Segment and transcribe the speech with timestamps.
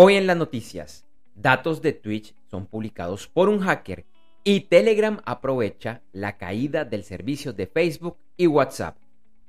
[0.00, 4.06] Hoy en las noticias, datos de Twitch son publicados por un hacker
[4.44, 8.96] y Telegram aprovecha la caída del servicio de Facebook y WhatsApp.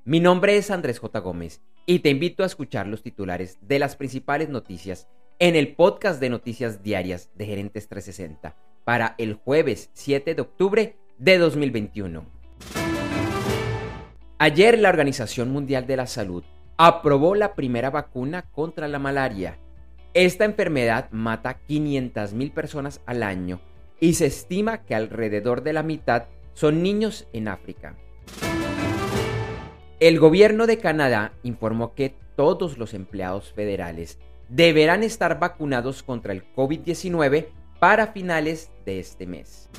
[0.05, 1.19] Mi nombre es Andrés J.
[1.19, 5.07] Gómez y te invito a escuchar los titulares de las principales noticias
[5.37, 8.55] en el podcast de noticias diarias de Gerentes 360
[8.85, 12.25] para el jueves 7 de octubre de 2021.
[14.39, 16.43] Ayer la Organización Mundial de la Salud
[16.75, 19.59] aprobó la primera vacuna contra la malaria
[20.25, 23.61] esta enfermedad mata 500.000 personas al año
[24.01, 27.95] y se estima que alrededor de la mitad son niños en África.
[30.01, 34.19] El gobierno de Canadá informó que todos los empleados federales
[34.49, 37.47] deberán estar vacunados contra el COVID-19
[37.79, 39.69] para finales de este mes.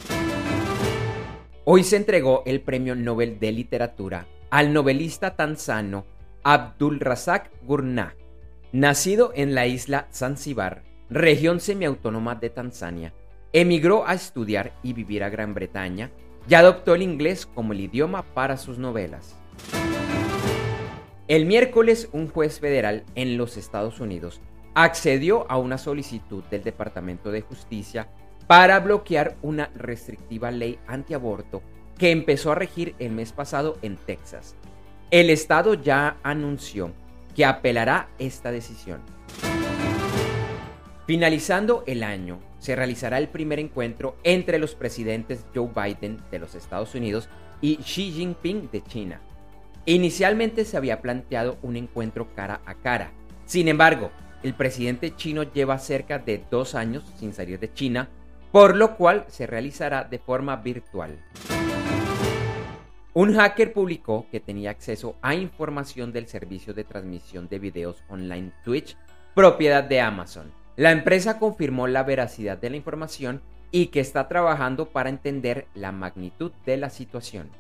[1.66, 6.06] Hoy se entregó el Premio Nobel de Literatura al novelista tanzano
[6.42, 8.14] Abdul Razak Gurnah
[8.72, 13.12] Nacido en la isla Zanzíbar, región semiautónoma de Tanzania,
[13.52, 16.12] emigró a estudiar y vivir a Gran Bretaña
[16.48, 19.34] y adoptó el inglés como el idioma para sus novelas.
[21.26, 24.40] El miércoles, un juez federal en los Estados Unidos
[24.74, 28.06] accedió a una solicitud del Departamento de Justicia
[28.46, 31.60] para bloquear una restrictiva ley antiaborto
[31.98, 34.54] que empezó a regir el mes pasado en Texas.
[35.10, 36.92] El estado ya anunció
[37.34, 39.00] que apelará esta decisión.
[41.06, 46.54] Finalizando el año, se realizará el primer encuentro entre los presidentes Joe Biden de los
[46.54, 47.28] Estados Unidos
[47.60, 49.20] y Xi Jinping de China.
[49.86, 53.12] Inicialmente se había planteado un encuentro cara a cara.
[53.46, 54.10] Sin embargo,
[54.42, 58.08] el presidente chino lleva cerca de dos años sin salir de China,
[58.52, 61.18] por lo cual se realizará de forma virtual.
[63.12, 68.52] Un hacker publicó que tenía acceso a información del servicio de transmisión de videos online
[68.62, 68.96] Twitch,
[69.34, 70.52] propiedad de Amazon.
[70.76, 73.42] La empresa confirmó la veracidad de la información
[73.72, 77.50] y que está trabajando para entender la magnitud de la situación.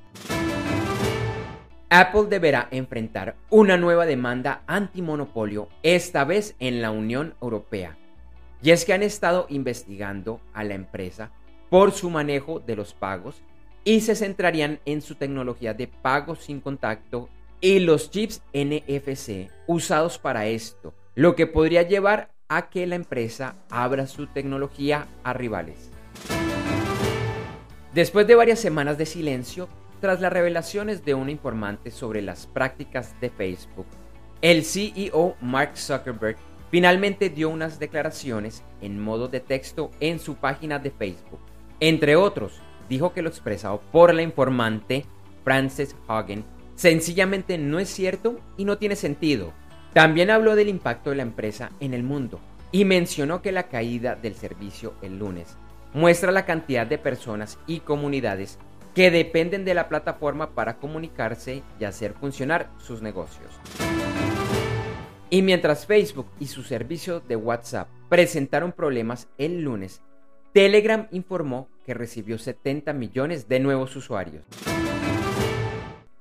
[1.88, 7.98] Apple deberá enfrentar una nueva demanda antimonopolio, esta vez en la Unión Europea.
[8.62, 11.32] Y es que han estado investigando a la empresa
[11.70, 13.42] por su manejo de los pagos
[13.84, 17.28] y se centrarían en su tecnología de pago sin contacto
[17.60, 23.56] y los chips NFC usados para esto, lo que podría llevar a que la empresa
[23.70, 25.90] abra su tecnología a rivales.
[27.94, 29.68] Después de varias semanas de silencio,
[30.00, 33.86] tras las revelaciones de un informante sobre las prácticas de Facebook,
[34.40, 36.36] el CEO Mark Zuckerberg
[36.70, 41.40] finalmente dio unas declaraciones en modo de texto en su página de Facebook.
[41.80, 45.06] Entre otros, dijo que lo expresado por la informante
[45.44, 49.54] Frances Hagen sencillamente no es cierto y no tiene sentido.
[49.94, 52.40] También habló del impacto de la empresa en el mundo
[52.72, 55.56] y mencionó que la caída del servicio el lunes
[55.94, 58.58] muestra la cantidad de personas y comunidades
[58.94, 63.52] que dependen de la plataforma para comunicarse y hacer funcionar sus negocios.
[65.30, 70.02] Y mientras Facebook y su servicio de WhatsApp presentaron problemas el lunes,
[70.52, 74.44] Telegram informó que recibió 70 millones de nuevos usuarios.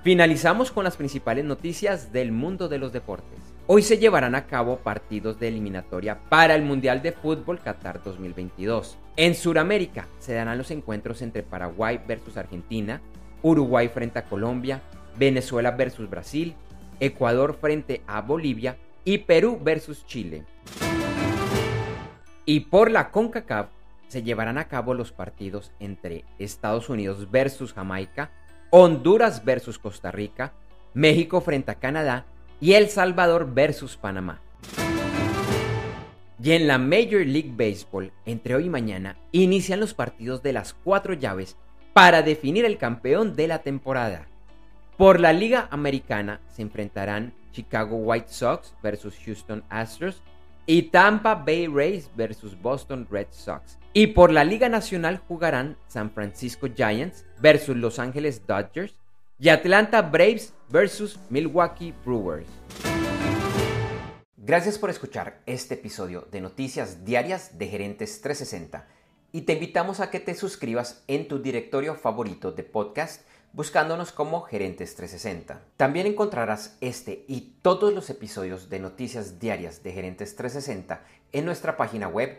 [0.09, 3.41] Finalizamos con las principales noticias del mundo de los deportes.
[3.67, 8.97] Hoy se llevarán a cabo partidos de eliminatoria para el Mundial de Fútbol Qatar 2022.
[9.19, 13.03] En Sudamérica se darán los encuentros entre Paraguay versus Argentina,
[13.43, 14.81] Uruguay frente a Colombia,
[15.19, 16.55] Venezuela versus Brasil,
[17.01, 20.47] Ecuador frente a Bolivia y Perú versus Chile.
[22.47, 23.69] Y por la CONCACAF
[24.07, 28.31] se llevarán a cabo los partidos entre Estados Unidos versus Jamaica,
[28.71, 30.53] Honduras versus Costa Rica,
[30.93, 32.27] México frente a Canadá
[32.61, 34.41] y El Salvador versus Panamá.
[36.43, 40.75] Y en la Major League Baseball, entre hoy y mañana, inician los partidos de las
[40.75, 41.57] cuatro llaves
[41.95, 44.29] para definir el campeón de la temporada.
[44.99, 50.23] Por la Liga Americana se enfrentarán Chicago White Sox versus Houston Astros
[50.67, 53.79] y Tampa Bay Rays versus Boston Red Sox.
[54.01, 58.95] Y por la Liga Nacional jugarán San Francisco Giants versus Los Angeles Dodgers
[59.41, 62.47] y Atlanta Braves versus Milwaukee Brewers.
[64.37, 68.87] Gracias por escuchar este episodio de Noticias Diarias de Gerentes 360
[69.33, 73.23] y te invitamos a que te suscribas en tu directorio favorito de podcast
[73.53, 75.61] buscándonos como Gerentes 360.
[75.77, 81.03] También encontrarás este y todos los episodios de Noticias Diarias de Gerentes 360
[81.33, 82.39] en nuestra página web